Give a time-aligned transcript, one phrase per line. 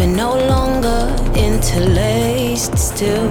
[0.00, 3.28] We're no longer interlaced still.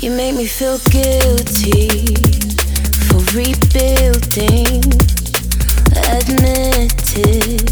[0.00, 1.86] You make me feel guilty
[3.06, 4.82] for rebuilding.
[6.10, 7.62] Admitted.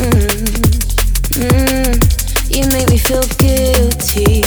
[0.00, 0.40] Mm,
[1.36, 2.56] mm.
[2.56, 4.40] You make me feel guilty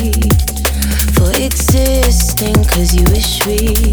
[1.13, 3.92] for existing, cause you wish we.